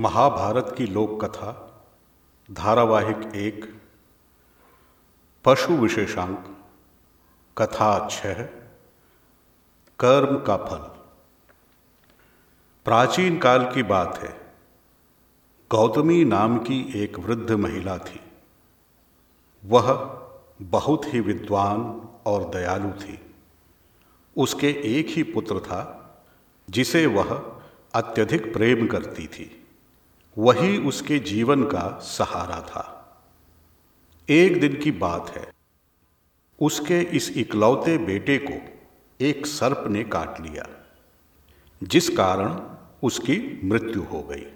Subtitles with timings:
[0.00, 1.82] महाभारत की लोक कथा,
[2.50, 3.82] धारावाहिक एक,
[5.44, 6.56] पशु विशेषांक,
[7.58, 8.34] कथा छह,
[9.98, 11.00] कर्म का फल।
[12.84, 14.54] प्राचीन काल की बात है।
[15.70, 18.20] गौतमी नाम की एक वृद्ध महिला थी।
[19.64, 19.92] वह
[20.62, 23.34] बहुत ही विद्वान और दयालु थी।
[24.36, 26.10] उसके एक ही पुत्र था,
[26.70, 27.60] जिसे वह
[27.94, 29.56] अत्यधिक प्रेम करती थी।
[30.38, 32.96] वही उसके जीवन का सहारा था।
[34.28, 35.52] एक दिन की बात है।
[36.60, 38.80] उसके इस इकलौते बेटे को
[39.20, 40.66] एक सर्प ने काट लिया,
[41.82, 42.60] जिस कारण
[43.02, 44.46] उसकी मृत्यु हो गई।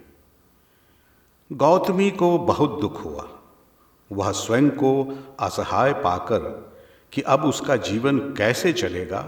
[1.53, 3.29] गौतमी को बहुत दुख हुआ।
[4.13, 6.39] वह स्वयं को असहाय पाकर
[7.13, 9.21] कि अब उसका जीवन कैसे चलेगा,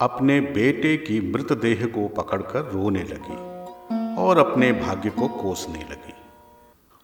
[0.00, 3.53] अपने बेटे की मृतदेह को पकड़कर रोने लगी।
[4.18, 6.14] और अपने भाग्य को कोसने लगी।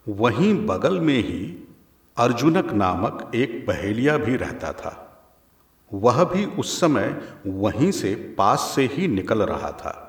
[0.07, 1.67] वहीं बगल में ही
[2.17, 5.07] अर्जुनक नामक एक पहेलिया भी रहता था।
[5.93, 10.07] वह भी उस समय वहीं से पास से ही निकल रहा था।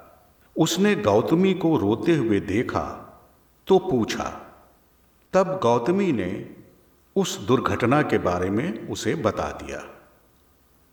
[0.59, 3.09] उसने गौतमी को रोते हुए देखा
[3.67, 4.55] तो पूछा।
[5.33, 6.51] तब गौतमी ने
[7.17, 9.79] उस दुर्घटना के बारे में उसे बता दिया।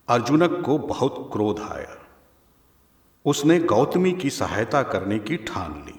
[0.07, 1.97] अर्जुनक को बहुत क्रोध आया।
[3.25, 5.98] उसने गौतमी की सहायता करने की ठान ली।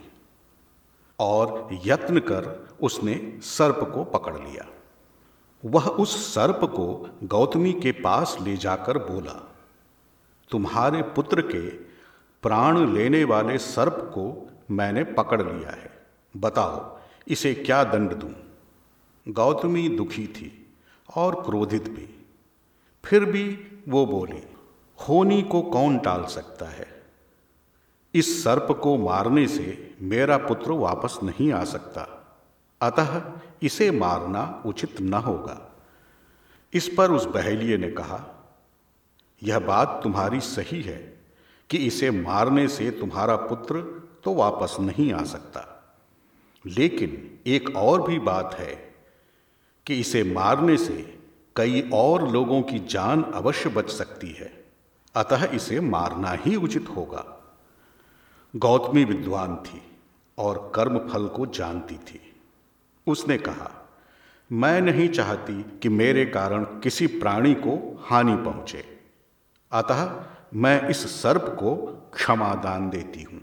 [1.20, 4.66] और यत्न कर उसने सर्प को पकड़ लिया।
[5.64, 9.54] वह उस सर्प को गौतमी के पास ले जाकर बोला,
[10.50, 11.68] तुम्हारे पुत्र के
[12.42, 15.90] प्राण लेने वाले सर्प को मैंने पकड़ लिया है।
[16.36, 18.34] बताओ, इसे क्या दंड दूँ?
[19.28, 20.66] गौतमी दुखी थी
[21.16, 22.26] और क्रोधित भी।
[23.04, 24.42] फिर भी वो बोली,
[24.98, 26.99] होनी को कौन टाल सकता है?
[28.14, 32.26] इस सर्प को मारने से मेरा पुत्र वापस नहीं आ सकता।
[32.80, 33.22] अतः
[33.62, 35.76] इसे मारना उचित न होगा।
[36.74, 38.50] इस पर उस बहेलिए ने कहा,
[39.42, 41.20] यह बात तुम्हारी सही है
[41.70, 43.80] कि इसे मारने से तुम्हारा पुत्र
[44.24, 45.92] तो वापस नहीं आ सकता।
[46.66, 48.94] लेकिन एक और भी बात है
[49.86, 51.18] कि इसे मारने से
[51.56, 54.64] कई और लोगों की जान अवश्य बच सकती है।
[55.14, 57.36] अतः इसे मारना ही उचित होगा।
[58.56, 59.82] गौतमी विद्वान थी
[60.38, 62.36] और कर्म फल को जानती थी।
[63.06, 63.88] उसने कहा,
[64.52, 68.84] मैं नहीं चाहती कि मेरे कारण किसी प्राणी को हानि पहुँचे।
[69.72, 70.20] अतः
[70.54, 71.76] मैं इस सर्प को
[72.14, 73.40] क्षमादान देती हूँ।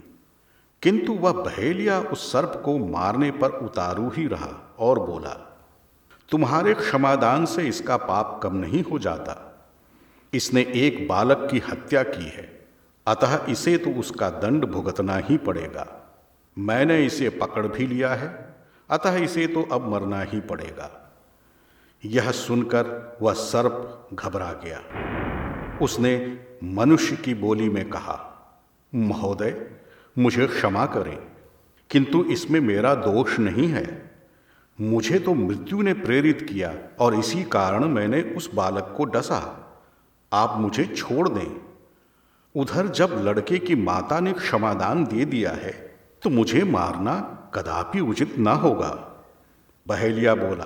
[0.82, 5.60] किंतु वह बहेलिया उस सर्प को मारने पर उतारू ही रहा और बोला,
[6.30, 9.68] तुम्हारे क्षमादान से इसका पाप कम नहीं हो जाता।
[10.34, 12.57] इसने एक बालक की हत्या की है।
[13.08, 15.86] अतः इसे तो उसका दंड भुगतना ही पड़ेगा।
[16.58, 18.56] मैंने इसे पकड़ भी लिया है,
[18.90, 21.14] अतः इसे तो अब मरना ही पड़ेगा।
[22.04, 24.80] यह सुनकर वह सर्प घबरा गया।
[25.82, 28.16] उसने मनुष्य की बोली में कहा,
[28.94, 29.70] महोदय,
[30.18, 31.18] मुझे क्षमा करें,
[31.90, 34.10] किंतु इसमें मेरा दोष नहीं है।
[34.80, 39.40] मुझे तो मृत्यु ने प्रेरित किया और इसी कारण मैंने उस बालक को डसा।
[40.32, 41.68] आप मुझे छोड़ दें।
[42.58, 45.72] उधर जब लड़के की माता ने क्षमादान दे दिया है
[46.22, 47.14] तो मुझे मारना
[47.54, 48.90] कदापि उचित ना होगा।
[49.86, 50.64] बहेलिया बोला,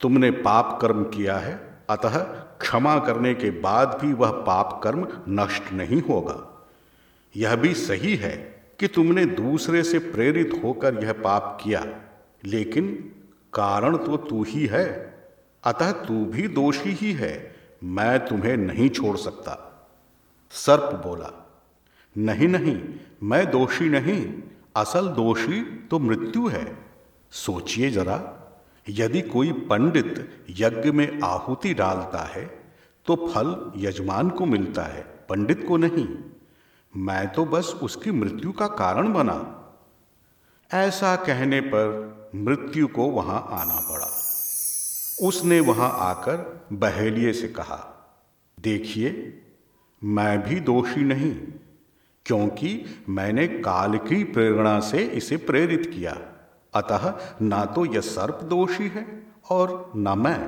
[0.00, 1.54] तुमने पाप कर्म किया है,
[1.90, 2.18] अतः
[2.60, 6.36] क्षमा करने के बाद भी वह पाप कर्म नष्ट नहीं होगा।
[7.34, 8.34] यह भी सही है
[8.80, 11.84] कि तुमने दूसरे से प्रेरित होकर यह पाप किया,
[12.44, 12.88] लेकिन
[13.52, 14.86] कारण तो तू ही है,
[15.64, 19.62] अतः तू भी दोषी ही है, मैं तुम्हें नहीं छोड़ सकता।
[20.56, 21.30] सर्प बोला,
[22.16, 22.80] नहीं नहीं,
[23.22, 24.22] मैं दोषी नहीं,
[24.76, 26.66] असल दोषी तो मृत्यु है।
[27.32, 28.18] सोचिए जरा,
[28.86, 32.44] यदि कोई पंडित यज्ञ में आहुति डालता है
[33.06, 36.06] तो फल यजमान को मिलता है, पंडित को नहीं।
[36.94, 39.38] मैं तो बस उसकी मृत्यु का कारण बना।
[40.70, 44.06] ऐसा कहने पर मृत्यु को वहाँ आना पड़ा।
[45.22, 47.78] उसने वहाँ आकर बहेलिए से कहा,
[48.58, 49.10] देखिए
[50.02, 51.32] मैं भी दोषी नहीं,
[52.26, 56.16] क्योंकि मैंने काल की प्रेरणा से इसे प्रेरित किया।
[56.74, 57.12] अतः
[57.42, 59.06] ना तो यह सर्प दोषी है
[59.50, 60.38] और न मैं।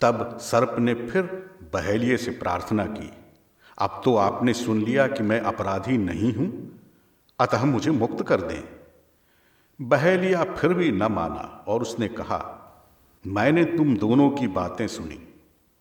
[0.00, 1.22] तब सर्प ने फिर
[1.74, 3.12] बहेलिए से प्रार्थना की।
[3.78, 6.48] अब तो आपने सुन लिया कि मैं अपराधी नहीं हूँ,
[7.38, 8.62] अतः मुझे मुक्त कर दें।
[9.80, 12.40] बहेलिया फिर भी न माना और उसने कहा,
[13.24, 15.18] मैंने तुम दोनों की बातें सुनी।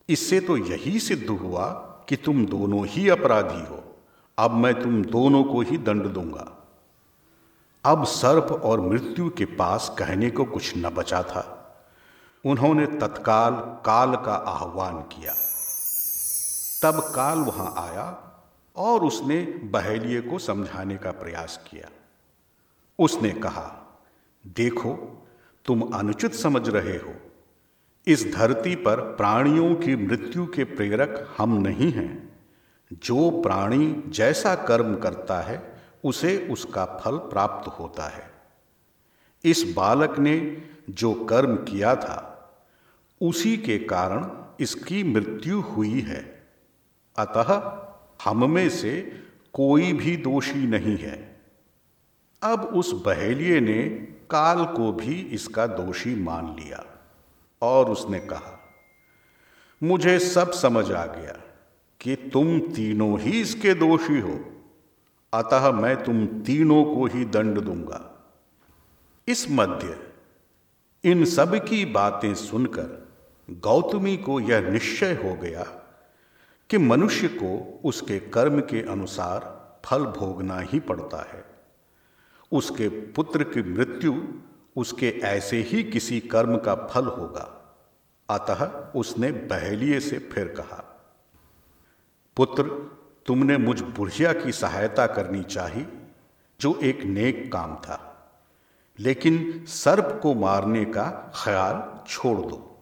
[0.09, 1.65] इससे तो यही सिद्ध हुआ
[2.09, 3.95] कि तुम दोनों ही अपराधी हो।
[4.37, 6.59] अब मैं तुम दोनों को ही दंड दूँगा।
[7.85, 11.59] अब सर्प और मृत्यु के पास कहने को कुछ न बचा था।
[12.45, 13.53] उन्होंने तत्काल
[13.85, 15.33] काल का आह्वान किया।
[16.83, 18.31] तब काल वहाँ आया
[18.75, 21.89] और उसने बहेलिए को समझाने का प्रयास किया।
[22.99, 23.99] उसने कहा,
[24.47, 25.23] देखो,
[25.65, 27.32] तुम अनुचित समझ रहे हो।
[28.07, 32.39] इस धरती पर प्राणियों की मृत्यु के प्रेरक हम नहीं हैं।
[32.93, 38.31] जो प्राणी जैसा कर्म करता है, उसे उसका फल प्राप्त होता है।
[39.43, 42.29] इस बालक ने जो कर्म किया था,
[43.21, 46.47] उसी के कारण इसकी मृत्यु हुई है।
[47.17, 47.79] अतः
[48.25, 49.13] हम में से
[49.53, 51.41] कोई भी दोषी नहीं है।
[52.43, 53.83] अब उस बहेलिए ने
[54.29, 56.92] काल को भी इसका दोषी मान लिया।
[57.63, 58.59] और उसने कहा,
[59.83, 61.39] मुझे सब समझ आ गया
[62.01, 64.39] कि तुम तीनों ही इसके दोषी हो।
[65.33, 68.01] अतः मैं तुम तीनों को ही दंड दूँगा।
[69.27, 69.97] इस मध्य
[71.03, 72.89] इन सब की बातें सुनकर
[73.49, 75.63] गौतमी को यह निश्चय हो गया
[76.69, 79.51] कि मनुष्य को उसके कर्म के अनुसार
[79.85, 81.43] फल भोगना ही पड़ता है।
[82.51, 84.13] उसके पुत्र की मृत्यु
[84.75, 87.59] उसके ऐसे ही किसी कर्म का फल होगा।
[88.29, 88.65] अतः
[88.95, 90.89] उसने बहेलिए से फिर कहा,
[92.37, 92.63] पुत्र,
[93.25, 95.87] तुमने मुझ बुढ़िया की सहायता करनी चाहिए,
[96.61, 98.09] जो एक नेक काम था।
[98.99, 102.79] लेकिन सर्प को मारने का ख्याल छोड़ दो,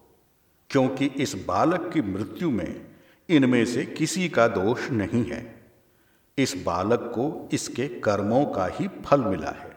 [0.69, 2.85] क्योंकि इस बालक की मृत्यु में
[3.29, 5.71] इनमें से किसी का दोष नहीं है।
[6.37, 9.70] इस बालक को इसके कर्मों का ही फल मिला है।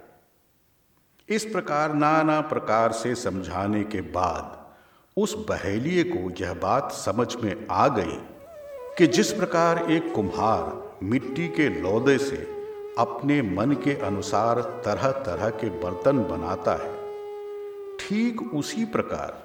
[1.29, 7.67] इस प्रकार नाना प्रकार से समझाने के बाद उस बहेलिए को यह बात समझ में
[7.71, 8.19] आ गई
[8.99, 12.37] कि जिस प्रकार एक कुम्हार मिट्टी के लौदे से
[12.99, 16.93] अपने मन के अनुसार तरह तरह के बर्तन बनाता है,
[17.99, 19.43] ठीक उसी प्रकार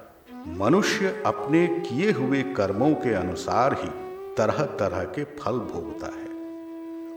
[0.60, 3.90] मनुष्य अपने किए हुए कर्मों के अनुसार ही
[4.34, 6.28] तरह तरह के फल भोगता है।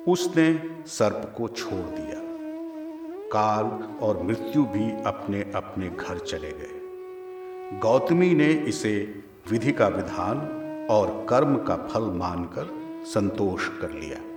[0.07, 0.51] उसने
[0.88, 2.22] सर्प को छोड़ दिया।
[3.35, 3.65] काल
[4.06, 10.38] और मृत्यु भी अपने अपने घर चले गए। गौतमी ने इसे विधि का विधान
[10.91, 12.69] और कर्म का फल मानकर
[13.06, 14.32] संतोष कर लिया।